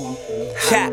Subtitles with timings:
[0.00, 0.92] Shot,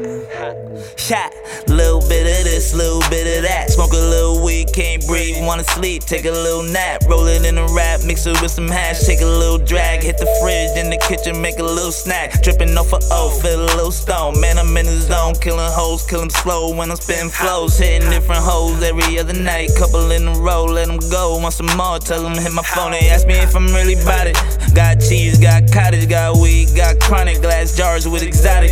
[0.97, 1.31] shot,
[1.69, 3.69] little bit of this, little bit of that.
[3.69, 7.03] Smoke a little weed, can't breathe, wanna sleep, take a little nap.
[7.07, 10.03] Roll it in a wrap, mix it with some hash, take a little drag.
[10.03, 12.41] Hit the fridge in the kitchen, make a little snack.
[12.41, 14.41] Dripping off a O, feel a little stone.
[14.41, 17.77] Man, I'm in the zone, killing hoes, kill them slow when I'm spitting flows.
[17.77, 21.37] Hitting different hoes every other night, couple in a row, let them go.
[21.41, 22.91] Want some more, tell them hit my phone.
[22.91, 24.37] They ask me if I'm really bout it.
[24.73, 28.71] Got cheese, got cottage, got weed, got chronic, glass jars with exotic.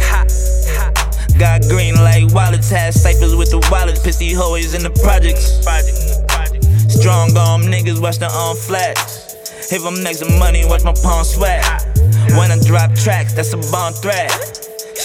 [1.38, 5.60] Got green like wallets, had ciphers with the wallets, pissy hoes in the projects.
[6.94, 8.98] Strong arm niggas, watch the arm flash.
[9.72, 11.66] If I'm next to money, watch my palm sweat.
[12.38, 14.32] When I drop tracks, that's a bomb threat.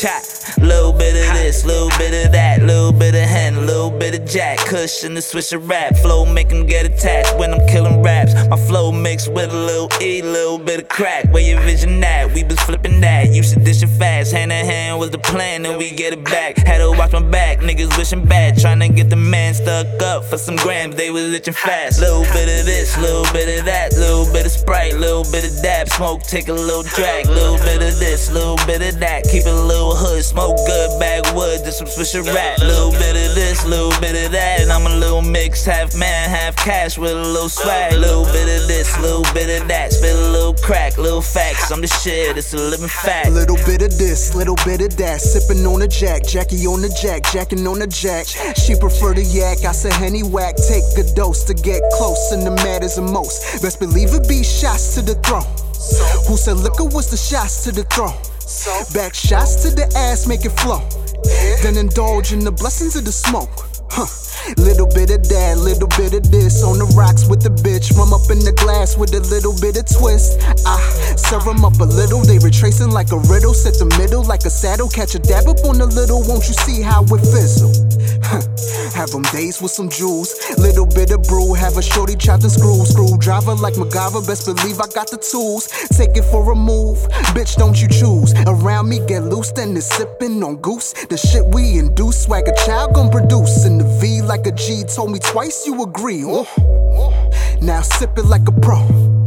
[0.00, 0.24] Shot,
[0.62, 4.24] little bit of this, little bit of that, little bit of hen, little bit of
[4.24, 4.56] jack.
[4.56, 8.32] Kush in the switch of rap, flow make 'em get attached when I'm killing raps.
[8.48, 11.26] My flow mixed with a little E, little bit of crack.
[11.30, 12.32] Where your vision at?
[12.32, 13.28] We was flipping that.
[13.28, 16.24] Used to dish it fast, hand in hand was the plan, and we get it
[16.24, 16.56] back.
[16.56, 20.24] Had to watch my back, niggas wishing bad, trying to get the man stuck up
[20.24, 20.96] for some grams.
[20.96, 22.00] They was itching fast.
[22.00, 25.60] Little bit of this, little bit of that, little bit of sprite, little bit of
[25.60, 27.26] dab, smoke, take a little drag.
[27.26, 31.00] Little bit of this, little bit of that, keep it a little hood, smoke good,
[31.00, 32.58] bag wood, just some swisher rap.
[32.58, 36.28] Little bit of this, little bit of that, and I'm a little mix, half man,
[36.28, 37.92] half cash with a little swag.
[37.94, 41.70] Little bit of this, little bit of that, spit a little crack, little facts.
[41.70, 43.30] I'm the shit, it's a living fact.
[43.30, 45.20] Little bit of this, little bit of that.
[45.20, 48.26] Sipping on a jack, Jackie on the jack, jacking on the jack.
[48.56, 50.56] She prefer the yak, I said henny whack.
[50.56, 53.62] Take a dose to get close, and the matters the most.
[53.62, 55.46] Best believe it be shots to the throne.
[56.28, 58.14] Who said liquor was the shots to the throne?
[58.92, 60.82] Back shots to the ass, make it flow.
[61.62, 63.48] Then indulge in the blessings of the smoke.
[63.90, 64.06] Huh.
[64.56, 66.64] Little bit of that, little bit of this.
[66.64, 67.94] On the rocks with the bitch.
[67.96, 70.42] Rum up in the glass with a little bit of twist.
[70.66, 70.80] I
[71.14, 72.22] serve 'em up a little.
[72.22, 73.54] They retracing like a riddle.
[73.54, 74.88] Set the middle like a saddle.
[74.88, 76.22] Catch a dab up on a little.
[76.26, 77.70] Won't you see how it fizzle?
[78.24, 78.42] Huh.
[78.94, 80.34] Have 'em days with some jewels.
[80.58, 81.54] Little bit of brew.
[81.54, 82.84] Have a shorty chopped and screw.
[82.84, 84.26] Screwdriver like MacGyver.
[84.26, 85.68] Best believe I got the tools.
[85.96, 86.98] Take it for a move.
[87.34, 88.34] Bitch, don't you choose.
[88.46, 89.52] Around me, get loose.
[89.52, 90.92] Then it's sipping on goose.
[91.08, 92.18] The shit we induce.
[92.24, 93.64] Swag a child gon' produce.
[93.64, 94.84] In the V like a G.
[94.84, 96.24] Told me twice you agree.
[96.26, 96.46] Oh.
[97.60, 99.19] Now sip it like a pro.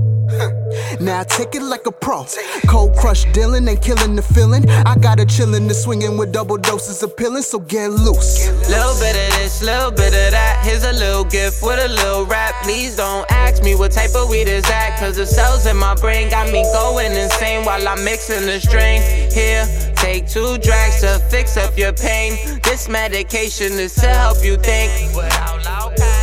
[0.99, 2.25] Now take it like a pro.
[2.67, 4.69] Cold crush dealing and killing the feeling.
[4.69, 8.47] I got a chillin' the swinging with double doses of pillin', so get loose.
[8.69, 10.63] Little bit of this, little bit of that.
[10.63, 12.55] Here's a little gift with a little rap.
[12.63, 14.97] Please don't ask me what type of weed is that.
[14.99, 19.01] Cause the cells in my brain got me going insane while I'm mixing the strain.
[19.31, 19.65] Here,
[20.03, 22.31] take two drags to fix up your pain.
[22.61, 24.91] This medication is to help you think.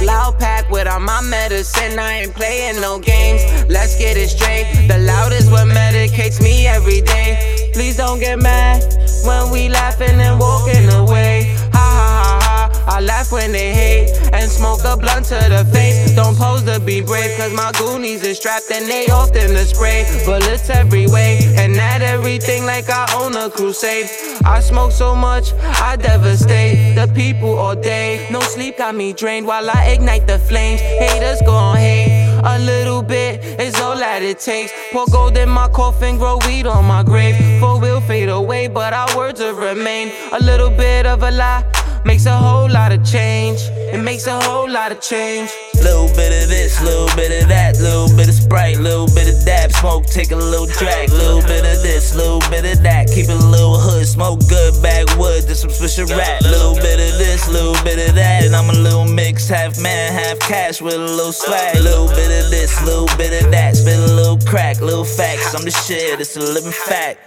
[0.03, 1.99] Loud pack without my medicine.
[1.99, 3.43] I ain't playing no games.
[3.69, 4.67] Let's get it straight.
[4.87, 7.71] The loud is what medicates me every day.
[7.73, 8.83] Please don't get mad
[9.25, 11.57] when we laughing and walking away.
[11.73, 12.85] Ha ha ha ha.
[12.97, 16.15] I laugh when they hate and smoke a blunt to the face.
[16.15, 16.37] Don't
[16.73, 20.05] to be brave, cause my goonies is strapped and they often to spray.
[20.25, 24.09] Bullets every way, and not everything like I own a crusade.
[24.45, 28.29] I smoke so much, I devastate the people all day.
[28.31, 30.81] No sleep got me drained while I ignite the flames.
[30.81, 32.41] Haters gon' hate.
[32.45, 34.73] A little bit is all that it takes.
[34.93, 37.37] Pour gold in my coffin, grow weed on my grave.
[37.61, 40.13] For will fade away, but our words will remain.
[40.33, 41.65] A little bit of a lie
[42.05, 43.61] makes a whole lot of change.
[43.95, 45.51] It makes a whole lot of change.
[45.81, 49.45] Little bit of this, little bit of that, little bit of sprite, little bit of
[49.45, 53.29] dab, smoke, take a little drag, little bit of this, little bit of that, keep
[53.29, 54.75] it a little hood, smoke good,
[55.17, 58.69] wood, just some swisher rap, little bit of this, little bit of that, and I'm
[58.69, 62.83] a little mix, half man, half cash with a little swag, little bit of this,
[62.85, 66.41] little bit of that, spit a little crack, little facts, I'm the shit, it's a
[66.41, 67.19] living fact.